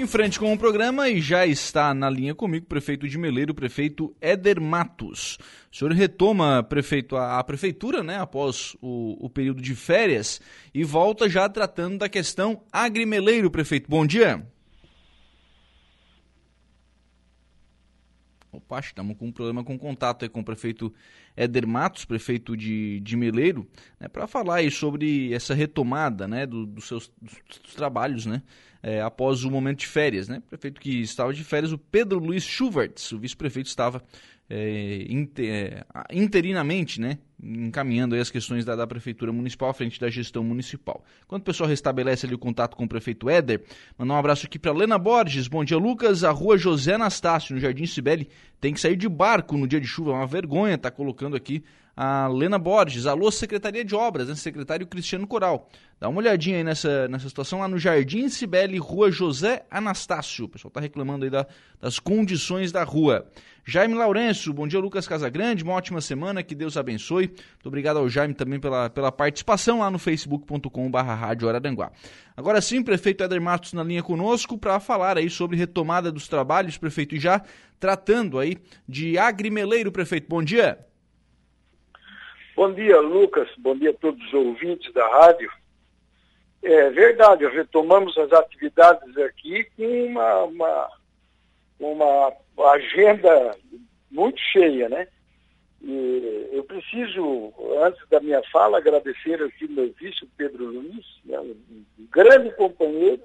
[0.00, 3.52] Em frente com o programa e já está na linha comigo o prefeito de Meleiro,
[3.52, 5.36] o prefeito Éder Matos.
[5.70, 10.40] O senhor retoma, prefeito, a, a prefeitura, né, após o, o, período de férias
[10.72, 13.90] e volta já tratando da questão agrimeleiro, prefeito.
[13.90, 14.42] Bom dia.
[18.52, 20.92] Opa, estamos com um problema com contato aí com o prefeito
[21.36, 26.66] Éder Matos, prefeito de, de Meleiro, né, para falar aí sobre essa retomada né, do,
[26.66, 28.42] dos seus dos trabalhos né,
[28.82, 30.28] é, após o momento de férias.
[30.28, 30.38] Né?
[30.38, 34.02] O prefeito que estava de férias, o Pedro Luiz Schuvertz, o vice-prefeito estava
[34.50, 40.10] é, inter, é, interinamente, né, encaminhando as questões da, da, Prefeitura Municipal à frente da
[40.10, 41.04] gestão municipal.
[41.28, 43.62] Quando o pessoal restabelece ali o contato com o prefeito Éder,
[43.96, 45.46] mandar um abraço aqui para Lena Borges.
[45.46, 46.24] Bom dia, Lucas.
[46.24, 48.28] A rua José Anastácio, no Jardim Cibele,
[48.60, 50.10] tem que sair de barco no dia de chuva.
[50.10, 51.62] É uma vergonha tá colocando aqui
[52.02, 53.04] a Lena Borges.
[53.04, 54.34] Alô, Secretaria de Obras, né?
[54.34, 55.68] secretário Cristiano Coral.
[56.00, 60.46] Dá uma olhadinha aí nessa, nessa situação lá no Jardim Cibele, rua José Anastácio.
[60.46, 61.46] O pessoal está reclamando aí da,
[61.78, 63.26] das condições da rua.
[63.66, 67.26] Jaime Lourenço, bom dia Lucas Casagrande, uma ótima semana, que Deus abençoe.
[67.26, 70.96] Muito obrigado ao Jaime também pela, pela participação lá no facebook.com.br.
[72.34, 76.78] Agora sim, prefeito Éder Matos na linha conosco para falar aí sobre retomada dos trabalhos,
[76.78, 77.42] prefeito, e já
[77.78, 78.56] tratando aí
[78.88, 80.26] de agrimeleiro, prefeito.
[80.30, 80.78] Bom dia.
[82.56, 83.48] Bom dia, Lucas.
[83.58, 85.50] Bom dia a todos os ouvintes da rádio.
[86.62, 90.90] É verdade, retomamos as atividades aqui com uma, uma,
[91.78, 93.56] uma agenda
[94.10, 95.08] muito cheia, né?
[95.82, 101.84] E eu preciso, antes da minha fala, agradecer aqui meu vice, Pedro Luiz, né, um
[102.10, 103.22] grande companheiro,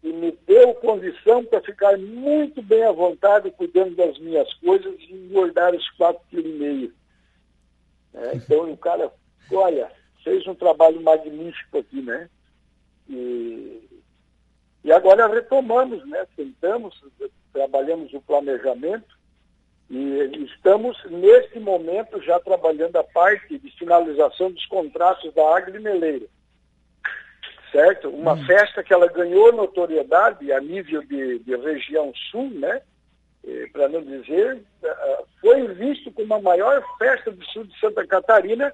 [0.00, 5.12] que me deu condição para ficar muito bem à vontade cuidando das minhas coisas e
[5.12, 6.97] engordar os quatro quilos e meio.
[8.18, 9.12] É, então o cara,
[9.52, 9.90] olha,
[10.24, 12.28] fez um trabalho magnífico aqui, né?
[13.08, 13.88] E,
[14.84, 16.26] e agora retomamos, né?
[16.36, 17.00] Sentamos,
[17.52, 19.18] trabalhamos o planejamento
[19.90, 26.26] e estamos, neste momento, já trabalhando a parte de finalização dos contratos da Agrimeleira.
[27.72, 28.08] Certo?
[28.08, 28.46] Uma hum.
[28.46, 32.82] festa que ela ganhou notoriedade a nível de, de região sul, né?
[33.72, 38.72] Para não dizer, eh, foi visto como a maior festa do sul de Santa Catarina,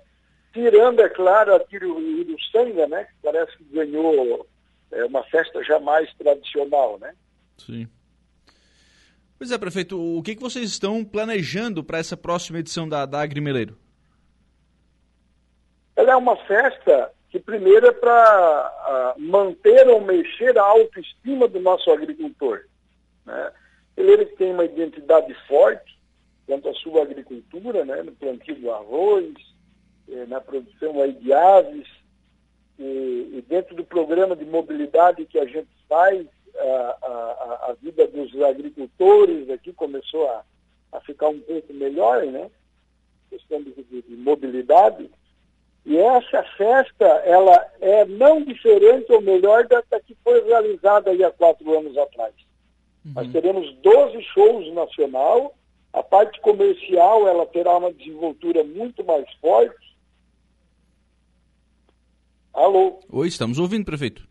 [0.52, 3.04] tirando, é claro, a Tiro Uruçanga, né?
[3.04, 4.46] Que parece que ganhou
[4.92, 7.14] é, uma festa já mais tradicional, né?
[7.58, 7.88] Sim.
[9.36, 13.20] Pois é, prefeito, o que, que vocês estão planejando para essa próxima edição da, da
[13.20, 13.76] Agrimeleiro?
[15.96, 21.60] Ela é uma festa que primeiro é para uh, manter ou mexer a autoestima do
[21.60, 22.64] nosso agricultor.
[23.26, 23.52] Né?
[23.96, 25.98] Ele tem uma identidade forte
[26.46, 29.34] quanto à sua agricultura, né, no plantio do arroz,
[30.08, 31.88] eh, na produção aí de aves,
[32.78, 38.06] e, e, dentro do programa de mobilidade que a gente faz, a, a, a vida
[38.08, 40.44] dos agricultores aqui começou a,
[40.92, 42.50] a ficar um pouco melhor, né?
[43.30, 45.10] Questão de, de, de mobilidade.
[45.86, 51.22] E essa festa, ela é não diferente ou melhor da, da que foi realizada aí
[51.22, 52.34] há quatro anos atrás.
[53.04, 53.12] Uhum.
[53.14, 55.54] Nós teremos 12 shows nacional,
[55.92, 59.94] a parte comercial ela terá uma desenvoltura muito mais forte.
[62.52, 63.00] Alô?
[63.10, 64.26] Oi, estamos ouvindo, prefeito.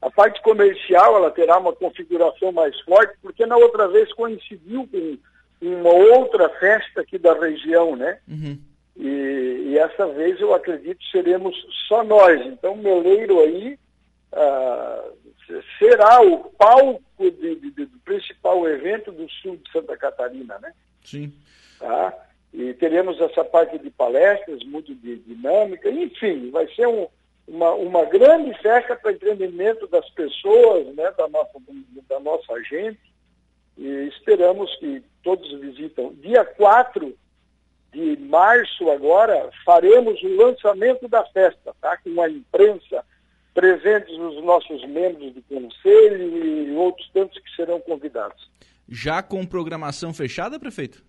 [0.00, 5.18] A parte comercial ela terá uma configuração mais forte, porque na outra vez coincidiu com
[5.60, 8.18] uma outra festa aqui da região, né?
[8.26, 8.58] Uhum.
[8.96, 11.54] E, e, essa vez eu acredito seremos
[11.86, 12.40] só nós.
[12.46, 13.78] Então, Meleiro aí
[14.32, 15.04] ah,
[15.78, 20.72] será o palco de, de, de, do principal evento do sul de Santa Catarina, né?
[21.04, 21.32] Sim.
[21.78, 22.14] Tá?
[22.52, 27.06] E teremos essa parte de palestras muito dinâmica, enfim, vai ser um,
[27.46, 31.52] uma, uma grande festa para entretenimento das pessoas, né, da nossa,
[32.08, 33.00] da nossa gente,
[33.78, 36.12] e esperamos que todos visitam.
[36.14, 37.16] Dia 4
[37.92, 41.96] de março agora, faremos o lançamento da festa, tá?
[41.96, 43.04] Com a imprensa,
[43.54, 48.50] presentes os nossos membros do conselho e outros tantos que serão convidados.
[48.88, 51.02] Já com programação fechada, prefeito?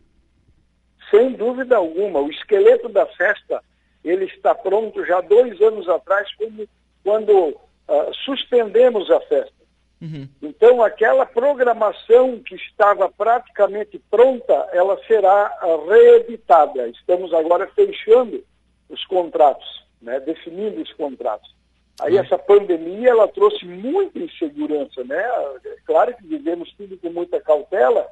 [1.10, 2.20] Sem dúvida alguma.
[2.20, 3.62] O esqueleto da festa
[4.04, 6.68] ele está pronto já dois anos atrás, como
[7.04, 9.62] quando uh, suspendemos a festa.
[10.02, 10.28] Uhum.
[10.42, 16.88] Então, aquela programação que estava praticamente pronta, ela será uh, reeditada.
[16.88, 18.44] Estamos agora fechando
[18.90, 21.54] os contratos, né, definindo os contratos.
[22.00, 25.22] Aí essa pandemia ela trouxe muita insegurança, né?
[25.66, 28.08] É claro que vivemos tudo com muita cautela,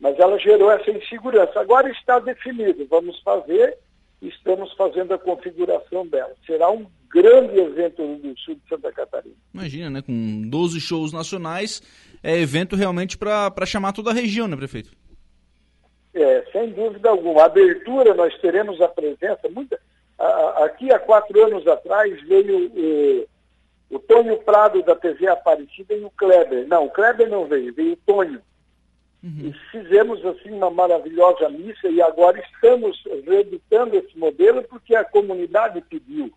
[0.00, 1.60] mas ela gerou essa insegurança.
[1.60, 3.78] Agora está definido, vamos fazer
[4.28, 6.32] estamos fazendo a configuração dela.
[6.46, 9.34] Será um grande evento no sul de Santa Catarina.
[9.52, 10.02] Imagina, né?
[10.02, 11.82] Com 12 shows nacionais,
[12.22, 14.90] é evento realmente para chamar toda a região, né, prefeito?
[16.14, 17.42] É, sem dúvida alguma.
[17.42, 19.48] A abertura, nós teremos a presença.
[19.50, 19.78] Muita,
[20.64, 22.70] aqui há quatro anos atrás veio
[23.90, 26.66] o, o Tônio Prado da TV Aparecida e o Kleber.
[26.66, 28.40] Não, o Kleber não veio, veio o Tônio.
[29.22, 29.48] Uhum.
[29.48, 35.80] E fizemos assim uma maravilhosa missa e agora estamos reeditando esse modelo porque a comunidade
[35.82, 36.32] pediu.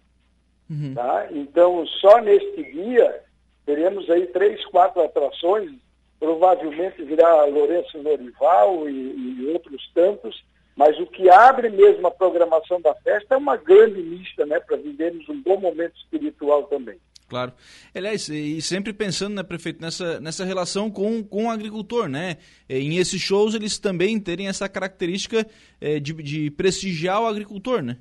[0.69, 0.93] Uhum.
[0.93, 1.27] Tá?
[1.31, 3.23] Então, só neste dia
[3.65, 5.71] teremos aí três, quatro atrações
[6.19, 8.93] provavelmente virá Lourenço Norival e,
[9.41, 10.43] e, outros tantos,
[10.77, 14.77] mas o que abre mesmo a programação da festa é uma grande lista, né, para
[14.77, 16.99] vivermos um bom momento espiritual também.
[17.27, 17.51] Claro.
[17.93, 22.37] Aliás, e sempre pensando, né, prefeito, nessa, nessa relação com, com o agricultor, né?
[22.69, 25.45] Em esses shows eles também terem essa característica
[25.81, 27.97] é, de, de prestigiar o agricultor, né?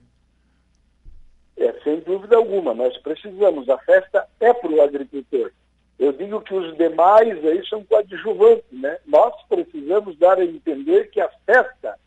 [1.57, 2.73] É, sem dúvida alguma.
[2.73, 3.69] Nós precisamos.
[3.69, 5.51] A festa é para o agricultor.
[5.99, 8.97] Eu digo que os demais aí são coadjuvantes, né?
[9.07, 11.99] Nós precisamos dar a entender que a festa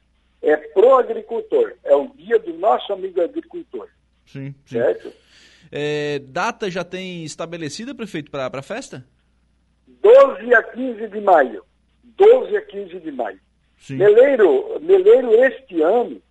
[0.50, 3.88] é pro agricultor, é o dia do nosso amigo agricultor.
[4.25, 4.78] Sim, sim.
[4.78, 5.12] Certo?
[5.72, 9.06] É, data já tem estabelecida, prefeito, para a festa?
[9.88, 11.63] 12 a 15 de maio.
[12.04, 13.40] 12 a 15 de maio.
[13.78, 13.98] Sim.
[13.98, 16.22] Meleiro, Meleiro este ano,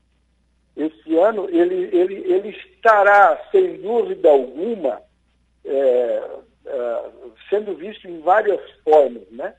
[0.77, 5.01] este ano, ele, ele, ele estará, sem dúvida alguma,
[5.65, 6.23] é,
[6.67, 7.03] é,
[7.49, 9.55] sendo visto em várias formas, né?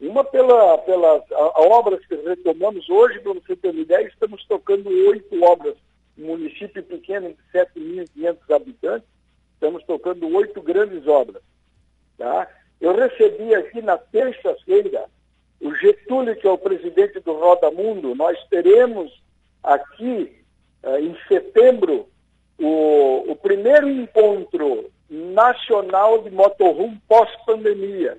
[0.00, 5.42] Uma pela, pelas obras que retomamos hoje, para você ter uma ideia, estamos tocando oito
[5.42, 5.76] obras,
[6.18, 9.08] um município pequeno de 7.500 habitantes,
[9.54, 11.42] estamos tocando oito grandes obras.
[12.18, 12.48] Tá?
[12.80, 15.06] Eu recebi aqui na terça-feira
[15.60, 19.10] o Getúlio, que é o presidente do Roda Mundo, nós teremos
[19.62, 20.44] aqui,
[20.82, 22.06] uh, em setembro,
[22.58, 28.18] o, o primeiro encontro nacional de motorhome pós-pandemia.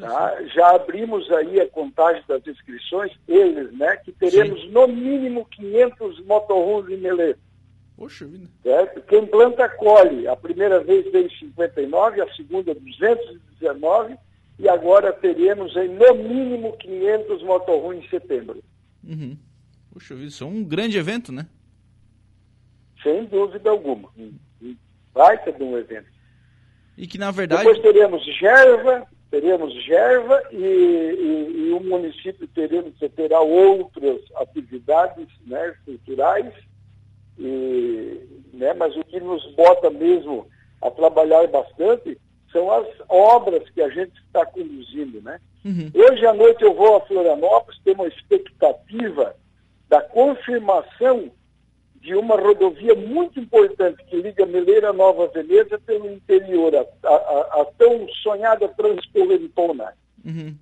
[0.00, 0.42] Tá?
[0.54, 4.70] Já abrimos aí a contagem das inscrições, eles, né, que teremos Sim.
[4.70, 7.38] no mínimo 500 motorhomes em Meleiro.
[7.96, 8.48] Poxa vida.
[8.62, 9.02] Certo?
[9.02, 10.26] Quem planta colhe.
[10.26, 14.16] A primeira vez veio 59, a segunda 219
[14.58, 18.64] e agora teremos aí no mínimo 500 motorhomes em setembro.
[19.04, 19.36] Uhum.
[19.92, 21.46] Poxa vida, isso é um grande evento, né?
[23.02, 24.08] Sem dúvida alguma
[25.14, 26.08] baita de um evento.
[26.98, 27.64] E que na verdade.
[27.64, 35.74] Depois teremos Gerva, teremos Gerva e, e, e o município teremos, terá outras atividades né,
[35.84, 36.54] culturais,
[37.36, 38.20] e,
[38.52, 40.46] né, mas o que nos bota mesmo
[40.80, 42.16] a trabalhar bastante
[42.52, 45.20] são as obras que a gente está conduzindo.
[45.20, 45.40] Né?
[45.64, 45.90] Uhum.
[45.92, 49.34] Hoje à noite eu vou a Florianópolis, tenho uma expectativa
[49.88, 51.28] da confirmação
[51.96, 57.64] de uma rodovia muito importante que liga Meleira Nova Veneza pelo interior, a, a, a
[57.94, 59.94] tão sonhada Transcorrentona.
[60.24, 60.56] Uhum.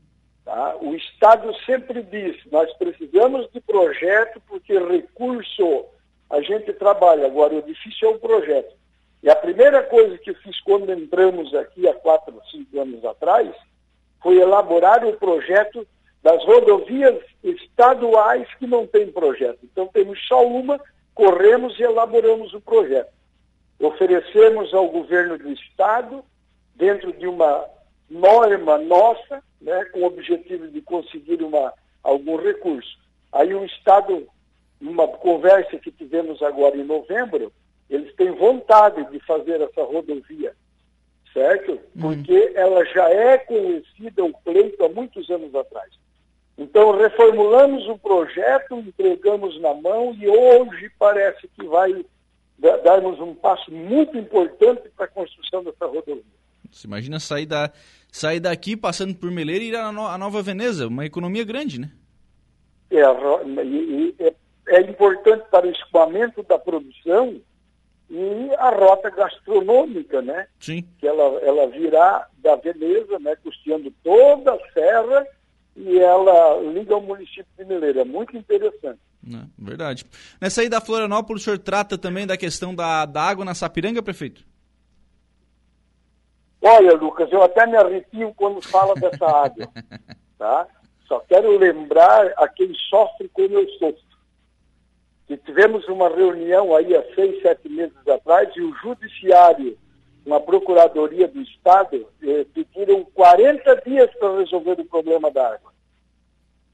[0.44, 0.76] Tá?
[0.80, 5.86] O Estado sempre diz, nós precisamos de projeto porque recurso
[6.28, 8.74] a gente trabalha, agora o difícil é o projeto.
[9.22, 13.54] E a primeira coisa que fiz quando entramos aqui há quatro, cinco anos atrás,
[14.20, 15.86] foi elaborar o projeto
[16.22, 19.58] das rodovias estaduais que não têm projeto.
[19.62, 20.80] Então temos só uma
[21.14, 23.12] corremos e elaboramos o projeto.
[23.78, 26.24] Oferecemos ao governo do Estado,
[26.74, 27.64] dentro de uma
[28.08, 32.98] norma nossa, né, com o objetivo de conseguir uma, algum recurso.
[33.32, 34.26] Aí o Estado,
[34.80, 37.52] numa conversa que tivemos agora em novembro,
[37.88, 40.54] eles têm vontade de fazer essa rodovia,
[41.32, 41.72] certo?
[41.72, 42.02] Uhum.
[42.02, 45.90] Porque ela já é conhecida, o pleito, há muitos anos atrás.
[46.56, 52.04] Então, reformulamos o projeto, entregamos na mão e hoje parece que vai
[52.84, 56.22] darmos um passo muito importante para a construção dessa rodovia.
[56.72, 57.70] Você imagina sair, da,
[58.10, 61.90] sair daqui, passando por Meleira e ir à Nova Veneza, uma economia grande, né?
[62.90, 64.34] É, é,
[64.68, 67.40] é importante para o escoamento da produção
[68.10, 70.46] e a rota gastronômica, né?
[70.60, 70.84] Sim.
[70.98, 73.36] Que ela, ela virá da Veneza, né?
[73.36, 75.26] Custeando toda a serra
[75.74, 78.00] e ela liga ao município de Mineiro.
[78.00, 79.00] É muito interessante.
[79.26, 80.04] É, verdade.
[80.40, 84.02] Nessa aí da Florianópolis, o senhor trata também da questão da, da água na Sapiranga,
[84.02, 84.44] prefeito?
[86.62, 89.68] Olha, Lucas, eu até me arrepio quando fala dessa água.
[90.38, 90.66] tá?
[91.06, 94.12] Só quero lembrar a quem sofre como eu sofro.
[95.26, 99.76] Que tivemos uma reunião aí há seis, sete meses atrás e o judiciário
[100.24, 105.72] uma procuradoria do Estado, eh, pediram 40 dias para resolver o problema da água.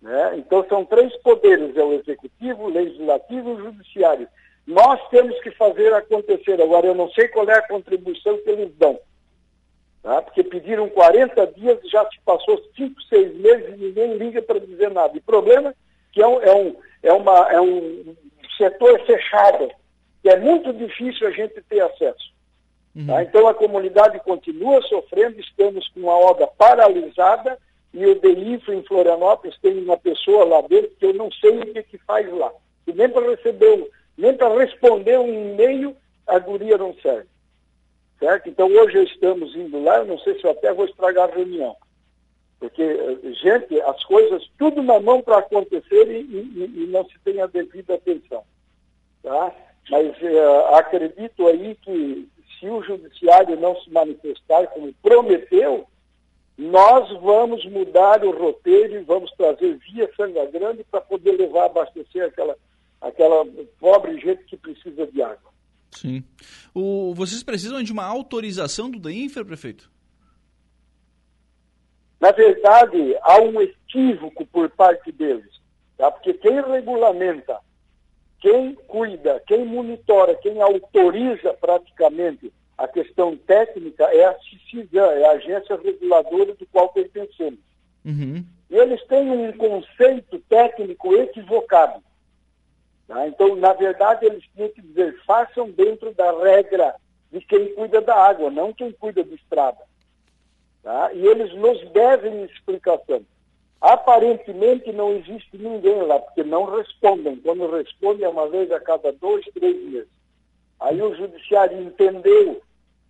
[0.03, 0.37] Né?
[0.37, 4.29] Então são três poderes, é o executivo, o legislativo e o judiciário.
[4.67, 6.61] Nós temos que fazer acontecer.
[6.61, 9.01] Agora, eu não sei qual é a contribuição que eles dão.
[10.09, 10.23] Tá?
[10.23, 14.91] Porque pediram 40 dias, já se passou 5, 6 meses e ninguém liga para dizer
[14.91, 15.15] nada.
[15.15, 15.75] E o problema é
[16.11, 18.17] que é um, é um, é uma, é um
[18.57, 19.71] setor fechado,
[20.23, 22.33] que é muito difícil a gente ter acesso.
[22.97, 23.07] Uhum.
[23.07, 23.23] Tá?
[23.23, 27.59] Então a comunidade continua sofrendo, estamos com a obra paralisada
[27.93, 31.67] e o DIFRA em Florianópolis tem uma pessoa lá dentro que eu não sei o
[31.67, 32.51] que, que faz lá.
[32.87, 35.95] E nem para receber nem para responder um e-mail,
[36.27, 37.29] a guria não serve.
[38.19, 38.49] Certo?
[38.49, 41.77] Então hoje estamos indo lá, eu não sei se eu até vou estragar a reunião.
[42.59, 42.83] Porque,
[43.41, 47.47] gente, as coisas tudo na mão para acontecer e, e, e, não se tem a
[47.47, 48.43] devida atenção.
[49.23, 49.55] Tá?
[49.89, 55.87] Mas é, acredito aí que se o judiciário não se manifestar como prometeu,
[56.57, 61.67] nós vamos mudar o roteiro e vamos trazer via Sanga Grande para poder levar a
[61.67, 62.57] abastecer aquela
[63.01, 63.47] aquela
[63.79, 65.48] pobre gente que precisa de água.
[66.01, 66.23] Sim.
[66.73, 69.91] O, vocês precisam de uma autorização do DEINFRA, prefeito?
[72.21, 75.61] Na verdade, há um equívoco por parte deles,
[75.97, 76.11] tá?
[76.11, 77.59] porque quem regulamenta,
[78.41, 85.33] quem cuida, quem monitora, quem autoriza praticamente a questão técnica é a CICIGAN, é a
[85.33, 87.59] agência reguladora do qual pertencemos.
[88.05, 88.45] Uhum.
[88.71, 92.03] E eles têm um conceito técnico equivocado.
[93.09, 93.27] Tá?
[93.27, 96.95] Então, na verdade, eles tinham que dizer, façam dentro da regra
[97.33, 99.81] de quem cuida da água, não quem cuida da estrada.
[100.83, 101.11] Tá?
[101.15, 103.25] E eles nos devem explicação.
[103.81, 107.37] Aparentemente não existe ninguém lá, porque não respondem.
[107.37, 110.09] Quando respondem é uma vez a cada dois, três meses.
[110.79, 112.61] Aí o judiciário entendeu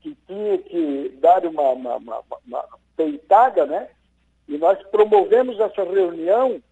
[0.01, 2.65] que tinha que dar uma, uma, uma, uma
[2.97, 3.89] peitada, né?
[4.47, 6.63] E nós promovemos essa reunião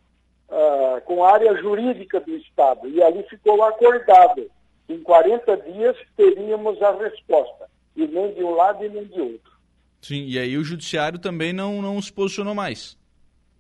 [0.49, 2.89] uh, com a área jurídica do Estado.
[2.89, 4.51] E ali ficou acordado.
[4.89, 7.69] Em 40 dias teríamos a resposta.
[7.97, 9.53] E nem de um lado e nem de outro.
[10.01, 12.97] Sim, e aí o judiciário também não, não se posicionou mais.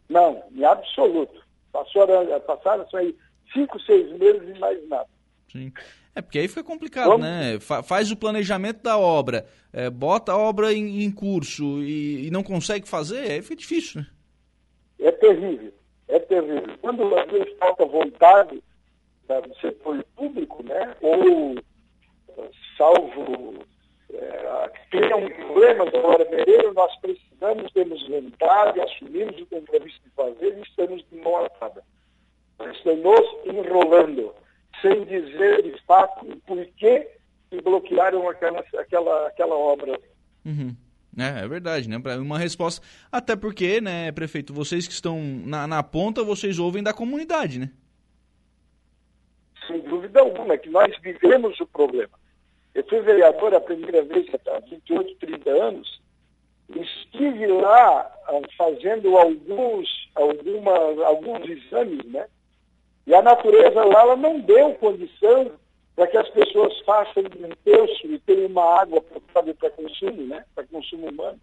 [0.09, 1.45] Não, em absoluto.
[1.73, 2.07] Passou,
[2.47, 3.16] passaram aí
[3.52, 5.09] cinco, seis meses e mais nada.
[5.50, 5.73] Sim.
[6.14, 7.26] É, porque aí fica complicado, Vamos...
[7.26, 7.59] né?
[7.61, 12.31] Fa faz o planejamento da obra, é, bota a obra em, em curso e, e,
[12.31, 14.07] não consegue fazer, aí fica difícil, né?
[14.99, 15.75] É terrível
[16.08, 16.76] é terrível.
[16.80, 18.62] Quando às vezes falta vontade
[19.28, 21.56] né, do setor público, né, ou
[22.76, 23.64] salvo
[24.12, 30.62] é, tenham problemas agora verdadeiro, nós precisamos, temos vontade, assumimos o compromisso de fazer e
[30.62, 31.82] estamos de mão atada.
[32.72, 34.34] Estamos enrolando,
[34.80, 37.10] sem dizer de fato o porquê
[37.50, 39.98] que bloquearam aquela, aquela, aquela obra.
[40.44, 40.75] Uhum.
[41.18, 41.96] É, é verdade, né?
[42.18, 42.85] Uma resposta.
[43.11, 47.70] Até porque, né, prefeito, vocês que estão na, na ponta, vocês ouvem da comunidade, né?
[49.66, 52.12] Sem dúvida alguma, é que nós vivemos o problema.
[52.75, 56.00] Eu fui vereador a primeira vez há 28, 30 anos,
[56.75, 60.73] estive lá ah, fazendo alguns, alguma,
[61.06, 62.26] alguns exames, né?
[63.06, 65.52] E a natureza lá ela não deu condição
[65.97, 70.45] para que as pessoas façam um terço e tenham uma água potável para consumo, né?
[70.55, 71.41] para consumo humano.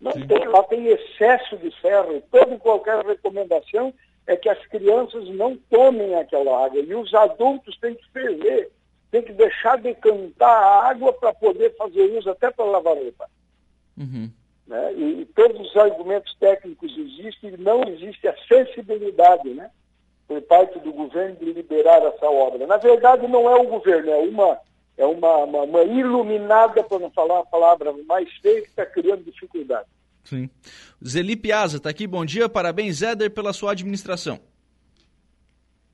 [0.00, 0.26] Não Sim.
[0.26, 2.22] tem, lá tem excesso de ferro.
[2.30, 3.92] Toda e qualquer recomendação
[4.26, 6.80] é que as crianças não tomem aquela água.
[6.80, 8.70] E os adultos têm que ferver,
[9.10, 13.28] têm que deixar decantar a água para poder fazer uso até para lavar roupa.
[13.98, 14.30] Uhum.
[14.66, 14.94] Né?
[14.94, 19.70] E, e, todos os argumentos técnicos existem, não existe a sensibilidade, né?
[20.30, 22.64] Por parte do governo de liberar essa obra.
[22.64, 24.58] Na verdade, não é o governo, é uma,
[24.96, 29.24] é uma, uma, uma iluminada, para não falar a palavra mais feia, que está criando
[29.24, 29.88] dificuldade.
[30.22, 30.48] Sim.
[31.04, 32.06] Zeli Piazza está aqui.
[32.06, 34.38] Bom dia, parabéns, Éder, pela sua administração.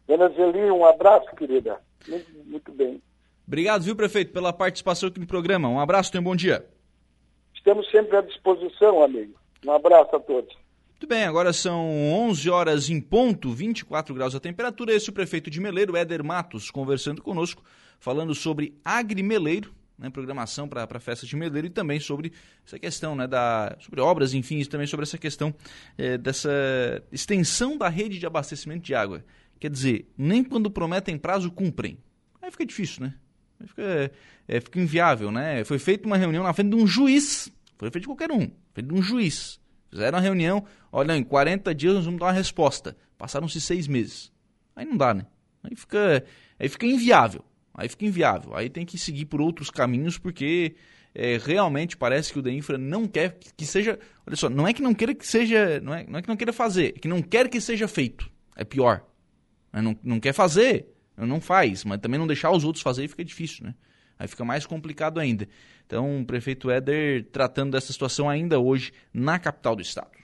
[0.06, 1.80] Dona Zeli, um abraço, querida.
[2.06, 3.00] Muito, muito bem.
[3.46, 5.66] Obrigado, viu, prefeito, pela participação aqui no programa.
[5.66, 6.62] Um abraço, tenha um bom dia.
[7.54, 9.32] Estamos sempre à disposição, amigo.
[9.64, 10.54] Um abraço a todos.
[10.96, 14.94] Muito bem, agora são 11 horas em ponto, 24 graus a temperatura.
[14.94, 17.62] Esse é o prefeito de Meleiro, Éder Matos, conversando conosco,
[18.00, 22.32] falando sobre agrimeleiro, né, programação para a festa de Meleiro e também sobre
[22.66, 25.54] essa questão né, da, sobre obras, enfim, e também sobre essa questão
[25.98, 26.50] é, dessa
[27.12, 29.22] extensão da rede de abastecimento de água.
[29.60, 31.98] Quer dizer, nem quando prometem prazo cumprem.
[32.40, 33.14] Aí fica difícil, né?
[33.60, 34.12] Aí fica,
[34.48, 35.62] é, fica inviável, né?
[35.62, 38.88] Foi feita uma reunião na frente de um juiz, foi feito de qualquer um, feito
[38.88, 42.96] de um juiz Fizeram a reunião, olha, em 40 dias nós vamos dar uma resposta.
[43.16, 44.32] Passaram-se seis meses.
[44.74, 45.26] Aí não dá, né?
[45.62, 46.24] Aí fica,
[46.58, 47.44] aí fica inviável.
[47.74, 48.54] Aí fica inviável.
[48.56, 50.76] Aí tem que seguir por outros caminhos, porque
[51.14, 53.98] é, realmente parece que o DEINFRA não quer que seja.
[54.26, 55.80] Olha só, não é que não queira que seja.
[55.80, 58.30] Não é, não é que não queira fazer, é que não quer que seja feito.
[58.54, 59.04] É pior.
[59.72, 63.66] Não, não quer fazer, Não faz, mas também não deixar os outros fazer fica difícil,
[63.66, 63.74] né?
[64.18, 65.48] Aí fica mais complicado ainda.
[65.86, 70.15] Então, o prefeito Éder tratando dessa situação ainda hoje na capital do estado.